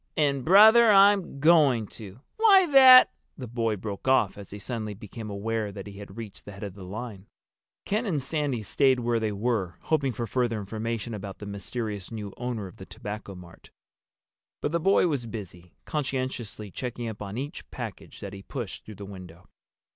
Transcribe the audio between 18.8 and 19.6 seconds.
through the window.